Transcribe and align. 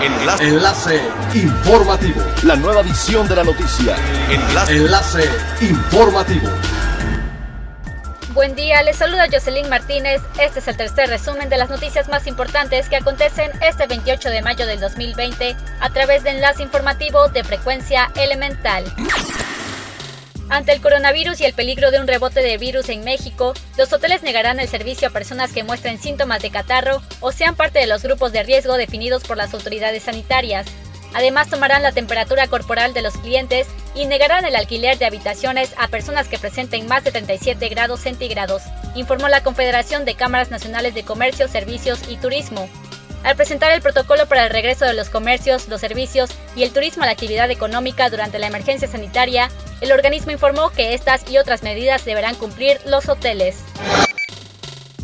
Enlace. 0.00 0.44
Enlace 0.44 1.00
informativo. 1.34 2.22
La 2.44 2.54
nueva 2.54 2.82
edición 2.82 3.26
de 3.26 3.34
la 3.34 3.42
noticia. 3.42 3.96
Enlace. 4.30 4.76
Enlace 4.76 5.30
informativo. 5.60 6.48
Buen 8.32 8.54
día, 8.54 8.80
les 8.84 8.96
saluda 8.96 9.26
Jocelyn 9.28 9.68
Martínez. 9.68 10.22
Este 10.40 10.60
es 10.60 10.68
el 10.68 10.76
tercer 10.76 11.08
resumen 11.08 11.48
de 11.48 11.56
las 11.56 11.68
noticias 11.68 12.08
más 12.08 12.28
importantes 12.28 12.88
que 12.88 12.94
acontecen 12.94 13.50
este 13.60 13.88
28 13.88 14.30
de 14.30 14.42
mayo 14.42 14.66
del 14.66 14.78
2020 14.78 15.56
a 15.80 15.90
través 15.90 16.22
de 16.22 16.30
enlace 16.30 16.62
informativo 16.62 17.28
de 17.28 17.42
frecuencia 17.42 18.08
elemental. 18.14 18.84
Ante 20.50 20.72
el 20.72 20.80
coronavirus 20.80 21.40
y 21.40 21.44
el 21.44 21.52
peligro 21.52 21.90
de 21.90 22.00
un 22.00 22.06
rebote 22.06 22.40
de 22.40 22.56
virus 22.56 22.88
en 22.88 23.04
México, 23.04 23.52
los 23.76 23.92
hoteles 23.92 24.22
negarán 24.22 24.58
el 24.60 24.68
servicio 24.68 25.08
a 25.08 25.10
personas 25.10 25.52
que 25.52 25.62
muestren 25.62 25.98
síntomas 25.98 26.40
de 26.40 26.50
catarro 26.50 27.02
o 27.20 27.32
sean 27.32 27.54
parte 27.54 27.80
de 27.80 27.86
los 27.86 28.02
grupos 28.02 28.32
de 28.32 28.42
riesgo 28.42 28.78
definidos 28.78 29.22
por 29.24 29.36
las 29.36 29.52
autoridades 29.52 30.04
sanitarias. 30.04 30.66
Además, 31.14 31.50
tomarán 31.50 31.82
la 31.82 31.92
temperatura 31.92 32.46
corporal 32.46 32.94
de 32.94 33.02
los 33.02 33.14
clientes 33.18 33.66
y 33.94 34.06
negarán 34.06 34.46
el 34.46 34.56
alquiler 34.56 34.98
de 34.98 35.06
habitaciones 35.06 35.74
a 35.76 35.88
personas 35.88 36.28
que 36.28 36.38
presenten 36.38 36.86
más 36.86 37.04
de 37.04 37.12
37 37.12 37.68
grados 37.68 38.00
centígrados, 38.00 38.62
informó 38.94 39.28
la 39.28 39.42
Confederación 39.42 40.06
de 40.06 40.14
Cámaras 40.14 40.50
Nacionales 40.50 40.94
de 40.94 41.04
Comercio, 41.04 41.48
Servicios 41.48 42.00
y 42.08 42.16
Turismo. 42.16 42.68
Al 43.24 43.36
presentar 43.36 43.72
el 43.72 43.82
protocolo 43.82 44.26
para 44.26 44.44
el 44.44 44.50
regreso 44.50 44.84
de 44.84 44.94
los 44.94 45.08
comercios, 45.08 45.68
los 45.68 45.80
servicios 45.80 46.30
y 46.54 46.62
el 46.62 46.72
turismo 46.72 47.02
a 47.02 47.06
la 47.06 47.12
actividad 47.12 47.50
económica 47.50 48.08
durante 48.10 48.38
la 48.38 48.46
emergencia 48.46 48.86
sanitaria, 48.86 49.50
el 49.80 49.92
organismo 49.92 50.32
informó 50.32 50.70
que 50.70 50.94
estas 50.94 51.30
y 51.30 51.38
otras 51.38 51.62
medidas 51.62 52.04
deberán 52.04 52.34
cumplir 52.34 52.78
los 52.86 53.08
hoteles. 53.08 53.56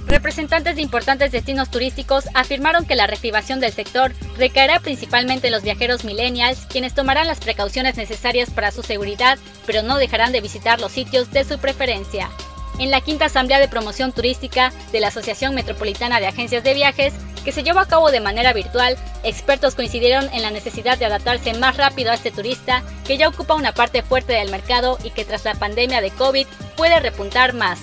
Representantes 0.07 0.77
de 0.77 0.83
importantes 0.83 1.33
destinos 1.33 1.71
turísticos 1.71 2.27
afirmaron 2.35 2.85
que 2.85 2.95
la 2.95 3.07
reactivación 3.07 3.59
del 3.59 3.73
sector 3.73 4.13
recaerá 4.39 4.79
principalmente 4.81 5.49
en 5.49 5.53
los 5.53 5.63
viajeros 5.63 6.05
millennials, 6.05 6.67
quienes 6.67 6.95
tomarán 6.95 7.27
las 7.27 7.41
precauciones 7.41 7.97
necesarias 7.97 8.51
para 8.51 8.71
su 8.71 8.83
seguridad, 8.83 9.39
pero 9.67 9.83
no 9.83 9.97
dejarán 9.97 10.33
de 10.33 10.41
visitar 10.41 10.81
los 10.81 10.93
sitios 10.93 11.33
de 11.33 11.45
su 11.45 11.59
preferencia. 11.59 12.31
En 12.79 12.91
la 12.91 13.01
quinta 13.01 13.27
asamblea 13.27 13.61
de 13.61 13.69
promoción 13.69 14.13
turística 14.13 14.73
de 14.93 15.01
la 15.01 15.09
Asociación 15.09 15.55
Metropolitana 15.55 16.21
de 16.21 16.27
Agencias 16.27 16.65
de 16.65 16.75
Viajes, 16.75 17.15
que 17.45 17.53
se 17.53 17.63
llevó 17.63 17.81
a 17.81 17.87
cabo 17.87 18.11
de 18.11 18.21
manera 18.21 18.53
virtual, 18.53 18.97
expertos 19.23 19.75
coincidieron 19.75 20.29
en 20.33 20.43
la 20.43 20.51
necesidad 20.51 20.99
de 20.99 21.05
adaptarse 21.05 21.55
más 21.55 21.77
rápido 21.77 22.11
a 22.11 22.15
este 22.15 22.31
turista 22.31 22.83
que 23.07 23.19
ya 23.19 23.29
ocupa 23.29 23.55
una 23.55 23.73
parte 23.73 24.03
fuerte 24.03 24.33
del 24.33 24.51
mercado 24.51 24.99
y 25.05 25.11
que 25.11 25.25
tras 25.25 25.45
la 25.45 25.55
pandemia 25.55 26.01
de 26.01 26.11
COVID 26.11 26.47
puede 26.77 27.01
repuntar 27.01 27.53
más. 27.53 27.79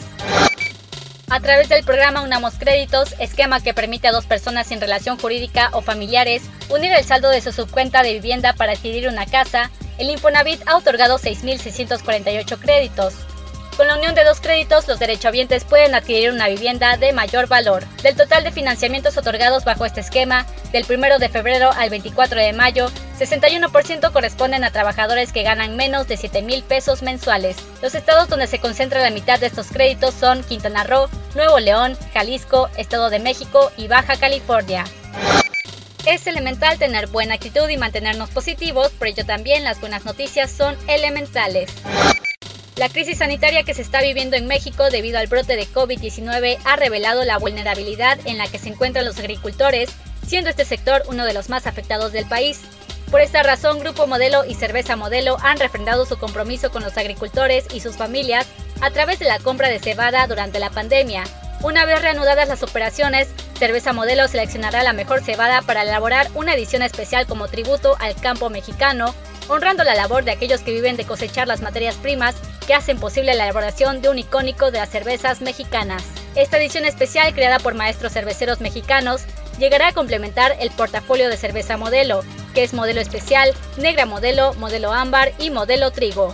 A 1.29 1.39
través 1.39 1.69
del 1.69 1.85
programa 1.85 2.23
Unamos 2.23 2.55
Créditos, 2.55 3.15
esquema 3.19 3.61
que 3.61 3.73
permite 3.73 4.09
a 4.09 4.11
dos 4.11 4.25
personas 4.25 4.67
sin 4.67 4.81
relación 4.81 5.17
jurídica 5.17 5.69
o 5.71 5.81
familiares 5.81 6.43
unir 6.67 6.91
el 6.91 7.05
saldo 7.05 7.29
de 7.29 7.39
su 7.39 7.53
subcuenta 7.53 8.03
de 8.03 8.13
vivienda 8.13 8.51
para 8.51 8.73
adquirir 8.73 9.07
una 9.07 9.25
casa, 9.25 9.71
el 9.97 10.09
Infonavit 10.09 10.61
ha 10.67 10.75
otorgado 10.75 11.19
6.648 11.19 12.59
créditos. 12.59 13.13
Con 13.77 13.87
la 13.87 13.95
unión 13.95 14.13
de 14.15 14.23
dos 14.23 14.41
créditos, 14.41 14.87
los 14.87 14.99
derechohabientes 14.99 15.63
pueden 15.63 15.95
adquirir 15.95 16.31
una 16.31 16.47
vivienda 16.49 16.97
de 16.97 17.13
mayor 17.13 17.47
valor. 17.47 17.85
Del 18.03 18.15
total 18.15 18.43
de 18.43 18.51
financiamientos 18.51 19.17
otorgados 19.17 19.63
bajo 19.63 19.85
este 19.85 20.01
esquema, 20.01 20.45
del 20.71 20.85
1 20.87 21.19
de 21.19 21.29
febrero 21.29 21.71
al 21.71 21.89
24 21.89 22.39
de 22.39 22.53
mayo, 22.53 22.91
61% 23.17 24.11
corresponden 24.11 24.63
a 24.63 24.71
trabajadores 24.71 25.31
que 25.31 25.43
ganan 25.43 25.77
menos 25.77 26.07
de 26.07 26.17
7 26.17 26.41
mil 26.41 26.63
pesos 26.63 27.01
mensuales. 27.01 27.55
Los 27.81 27.95
estados 27.95 28.27
donde 28.27 28.47
se 28.47 28.59
concentra 28.59 29.01
la 29.01 29.09
mitad 29.09 29.39
de 29.39 29.47
estos 29.47 29.67
créditos 29.67 30.13
son 30.13 30.43
Quintana 30.43 30.83
Roo, 30.83 31.09
Nuevo 31.35 31.59
León, 31.59 31.97
Jalisco, 32.13 32.69
Estado 32.77 33.09
de 33.09 33.19
México 33.19 33.71
y 33.77 33.87
Baja 33.87 34.17
California. 34.17 34.83
Es 36.05 36.27
elemental 36.27 36.77
tener 36.77 37.07
buena 37.07 37.35
actitud 37.35 37.69
y 37.69 37.77
mantenernos 37.77 38.29
positivos, 38.31 38.89
por 38.89 39.07
ello 39.07 39.25
también 39.25 39.63
las 39.63 39.79
buenas 39.79 40.03
noticias 40.03 40.51
son 40.51 40.75
elementales. 40.87 41.71
La 42.77 42.87
crisis 42.87 43.17
sanitaria 43.17 43.63
que 43.63 43.73
se 43.73 43.81
está 43.81 44.01
viviendo 44.01 44.37
en 44.37 44.47
México 44.47 44.89
debido 44.89 45.19
al 45.19 45.27
brote 45.27 45.55
de 45.57 45.67
COVID-19 45.67 46.57
ha 46.63 46.75
revelado 46.77 47.25
la 47.25 47.37
vulnerabilidad 47.37 48.17
en 48.25 48.37
la 48.37 48.47
que 48.47 48.59
se 48.59 48.69
encuentran 48.69 49.05
los 49.05 49.19
agricultores, 49.19 49.89
siendo 50.25 50.49
este 50.49 50.63
sector 50.63 51.03
uno 51.07 51.25
de 51.25 51.33
los 51.33 51.49
más 51.49 51.67
afectados 51.67 52.13
del 52.13 52.25
país. 52.25 52.61
Por 53.11 53.19
esta 53.19 53.43
razón, 53.43 53.79
Grupo 53.79 54.07
Modelo 54.07 54.45
y 54.45 54.55
Cerveza 54.55 54.95
Modelo 54.95 55.37
han 55.41 55.59
refrendado 55.59 56.05
su 56.05 56.17
compromiso 56.17 56.71
con 56.71 56.81
los 56.81 56.97
agricultores 56.97 57.65
y 57.73 57.81
sus 57.81 57.97
familias 57.97 58.47
a 58.79 58.89
través 58.89 59.19
de 59.19 59.25
la 59.25 59.39
compra 59.39 59.67
de 59.67 59.79
cebada 59.79 60.25
durante 60.27 60.59
la 60.59 60.69
pandemia. 60.69 61.25
Una 61.61 61.85
vez 61.85 62.01
reanudadas 62.01 62.47
las 62.47 62.63
operaciones, 62.63 63.27
Cerveza 63.59 63.91
Modelo 63.91 64.27
seleccionará 64.29 64.81
la 64.81 64.93
mejor 64.93 65.21
cebada 65.21 65.61
para 65.61 65.83
elaborar 65.83 66.29
una 66.35 66.55
edición 66.55 66.81
especial 66.83 67.27
como 67.27 67.49
tributo 67.49 67.97
al 67.99 68.15
campo 68.15 68.49
mexicano, 68.49 69.13
honrando 69.51 69.83
la 69.83 69.95
labor 69.95 70.23
de 70.23 70.31
aquellos 70.31 70.61
que 70.61 70.71
viven 70.71 70.95
de 70.95 71.03
cosechar 71.03 71.45
las 71.45 71.61
materias 71.61 71.95
primas 71.95 72.35
que 72.65 72.73
hacen 72.73 72.97
posible 72.97 73.35
la 73.35 73.43
elaboración 73.43 74.01
de 74.01 74.07
un 74.07 74.17
icónico 74.17 74.71
de 74.71 74.79
las 74.79 74.89
cervezas 74.89 75.41
mexicanas. 75.41 76.03
Esta 76.35 76.57
edición 76.57 76.85
especial, 76.85 77.33
creada 77.33 77.59
por 77.59 77.75
maestros 77.75 78.13
cerveceros 78.13 78.61
mexicanos, 78.61 79.23
llegará 79.59 79.89
a 79.89 79.93
complementar 79.93 80.55
el 80.61 80.71
portafolio 80.71 81.27
de 81.27 81.35
cerveza 81.35 81.75
modelo, 81.75 82.23
que 82.53 82.63
es 82.63 82.73
modelo 82.73 83.01
especial, 83.01 83.53
negra 83.77 84.05
modelo, 84.05 84.53
modelo 84.53 84.93
ámbar 84.93 85.33
y 85.37 85.49
modelo 85.49 85.91
trigo. 85.91 86.33